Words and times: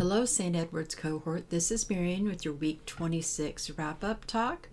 Hello, 0.00 0.24
St. 0.24 0.56
Edward's 0.56 0.94
cohort. 0.94 1.50
This 1.50 1.70
is 1.70 1.90
Marion 1.90 2.24
with 2.24 2.42
your 2.42 2.54
week 2.54 2.86
26 2.86 3.72
wrap 3.72 4.02
up 4.02 4.24
talk. 4.24 4.70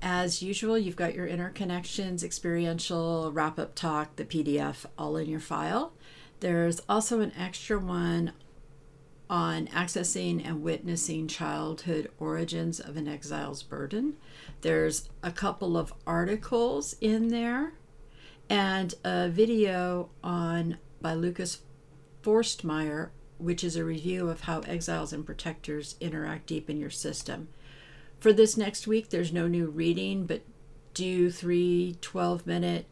As 0.00 0.40
usual, 0.40 0.78
you've 0.78 0.96
got 0.96 1.14
your 1.14 1.28
interconnections, 1.28 2.24
experiential 2.24 3.30
wrap 3.32 3.58
up 3.58 3.74
talk, 3.74 4.16
the 4.16 4.24
PDF 4.24 4.86
all 4.96 5.18
in 5.18 5.28
your 5.28 5.40
file. 5.40 5.92
There's 6.40 6.80
also 6.88 7.20
an 7.20 7.34
extra 7.38 7.78
one 7.78 8.32
on 9.28 9.66
accessing 9.66 10.42
and 10.42 10.62
witnessing 10.62 11.28
childhood 11.28 12.10
origins 12.18 12.80
of 12.80 12.96
an 12.96 13.08
exile's 13.08 13.62
burden. 13.62 14.14
There's 14.62 15.10
a 15.22 15.32
couple 15.32 15.76
of 15.76 15.92
articles 16.06 16.96
in 17.02 17.28
there 17.28 17.74
and 18.48 18.94
a 19.04 19.28
video 19.28 20.08
on 20.24 20.78
by 21.02 21.12
Lucas 21.12 21.60
Forstmeyer 22.22 23.10
which 23.40 23.64
is 23.64 23.76
a 23.76 23.84
review 23.84 24.28
of 24.28 24.42
how 24.42 24.60
exiles 24.60 25.12
and 25.12 25.26
protectors 25.26 25.96
interact 26.00 26.46
deep 26.46 26.68
in 26.68 26.78
your 26.78 26.90
system. 26.90 27.48
For 28.18 28.32
this 28.32 28.56
next 28.56 28.86
week, 28.86 29.08
there's 29.08 29.32
no 29.32 29.48
new 29.48 29.66
reading, 29.66 30.26
but 30.26 30.42
do 30.94 31.30
three 31.30 31.96
12 32.00 32.46
minute 32.46 32.86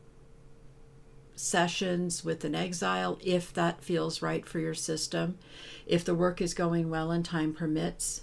sessions 1.36 2.24
with 2.24 2.44
an 2.44 2.54
exile 2.54 3.18
if 3.22 3.52
that 3.52 3.82
feels 3.82 4.22
right 4.22 4.46
for 4.46 4.58
your 4.58 4.74
system. 4.74 5.38
If 5.86 6.04
the 6.04 6.14
work 6.14 6.40
is 6.40 6.54
going 6.54 6.90
well 6.90 7.10
and 7.10 7.24
time 7.24 7.52
permits, 7.52 8.22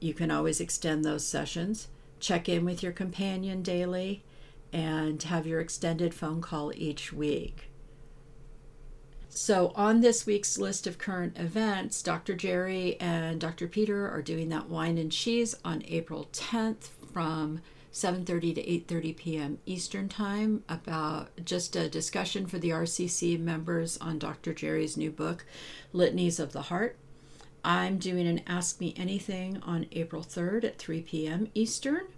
you 0.00 0.14
can 0.14 0.30
always 0.30 0.60
extend 0.60 1.04
those 1.04 1.26
sessions. 1.26 1.88
Check 2.20 2.48
in 2.48 2.64
with 2.64 2.82
your 2.82 2.92
companion 2.92 3.62
daily 3.62 4.22
and 4.72 5.22
have 5.24 5.46
your 5.46 5.60
extended 5.60 6.14
phone 6.14 6.40
call 6.40 6.72
each 6.74 7.12
week. 7.12 7.69
So, 9.32 9.72
on 9.76 10.00
this 10.00 10.26
week's 10.26 10.58
list 10.58 10.88
of 10.88 10.98
current 10.98 11.38
events, 11.38 12.02
Dr. 12.02 12.34
Gerry 12.34 12.96
and 12.98 13.40
Dr. 13.40 13.68
Peter 13.68 14.10
are 14.10 14.22
doing 14.22 14.48
that 14.48 14.68
wine 14.68 14.98
and 14.98 15.10
cheese 15.10 15.54
on 15.64 15.84
April 15.86 16.28
10th 16.32 16.88
from 17.12 17.60
7:30 17.92 18.54
to 18.56 18.94
8:30 18.94 19.16
p.m. 19.16 19.58
Eastern 19.66 20.08
Time 20.08 20.64
about 20.68 21.28
just 21.44 21.76
a 21.76 21.88
discussion 21.88 22.48
for 22.48 22.58
the 22.58 22.70
RCC 22.70 23.38
members 23.38 23.96
on 23.98 24.18
Dr. 24.18 24.52
Gerry's 24.52 24.96
new 24.96 25.12
book, 25.12 25.46
Litanies 25.92 26.40
of 26.40 26.52
the 26.52 26.62
Heart. 26.62 26.96
I'm 27.64 27.98
doing 27.98 28.26
an 28.26 28.42
Ask 28.48 28.80
Me 28.80 28.94
Anything 28.96 29.62
on 29.62 29.86
April 29.92 30.24
3rd 30.24 30.64
at 30.64 30.78
3 30.78 31.02
p.m. 31.02 31.48
Eastern. 31.54 32.08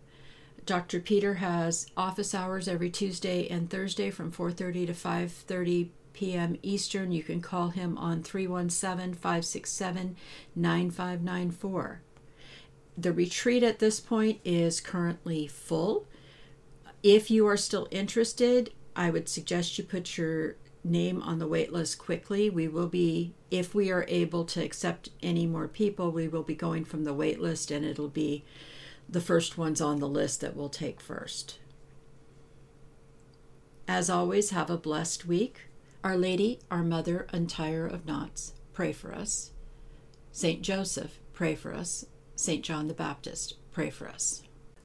Dr. 0.65 0.99
Peter 0.99 1.35
has 1.35 1.91
office 1.95 2.35
hours 2.35 2.69
every 2.69 2.89
Tuesday 2.89 3.49
and 3.49 3.69
Thursday 3.69 4.11
from 4.11 4.33
4:30 4.33 4.87
to 4.87 4.95
5:30 4.95 5.89
p.m. 6.13 6.57
Eastern. 6.63 7.13
You 7.13 7.23
can 7.23 7.41
call 7.41 7.69
him 7.69 7.97
on 7.99 8.23
317 8.23 9.15
567 9.15 10.17
9594. 10.55 12.03
The 12.97 13.13
retreat 13.13 13.63
at 13.63 13.79
this 13.79 14.01
point 14.01 14.41
is 14.45 14.81
currently 14.81 15.47
full. 15.47 16.07
If 17.03 17.31
you 17.31 17.47
are 17.47 17.57
still 17.57 17.89
interested, 17.91 18.73
I 18.95 19.11
would 19.11 19.29
suggest 19.29 19.79
you 19.79 19.85
put 19.85 20.19
your 20.19 20.57
name 20.85 21.23
on 21.23 21.39
the 21.39 21.47
wait 21.47 21.73
list 21.73 21.99
quickly. 21.99 22.51
We 22.51 22.69
will 22.69 22.89
be, 22.89 23.35
if 23.51 23.75
we 23.75 23.91
are 23.91 24.05
able 24.09 24.45
to 24.47 24.63
accept 24.63 25.11
any 25.23 25.47
more 25.47 25.69
people, 25.69 26.11
we 26.11 26.29
will 26.29 26.43
be 26.43 26.55
going 26.55 26.85
from 26.85 27.05
the 27.05 27.15
wait 27.15 27.41
list 27.41 27.71
and 27.71 27.85
it'll 27.85 28.09
be 28.09 28.45
the 29.09 29.21
first 29.21 29.59
ones 29.59 29.81
on 29.81 29.99
the 29.99 30.09
list 30.09 30.41
that 30.41 30.57
we'll 30.57 30.69
take 30.69 31.01
first. 31.01 31.59
As 33.89 34.09
always, 34.09 34.51
have 34.51 34.71
a 34.71 34.77
blessed 34.77 35.27
week. 35.27 35.63
Our 36.05 36.17
Lady, 36.17 36.59
our 36.69 36.83
Mother, 36.83 37.29
Undoer 37.33 37.87
of 37.87 38.05
Knots, 38.07 38.55
pray 38.73 38.93
for 38.93 39.15
us. 39.15 39.53
Saint 40.33 40.61
Joseph, 40.63 41.21
pray 41.33 41.55
for 41.55 41.73
us. 41.73 42.07
Saint 42.35 42.65
John 42.65 42.89
the 42.89 42.95
Baptist, 42.95 43.55
pray 43.71 43.89
for 43.89 44.09
us. 44.09 44.43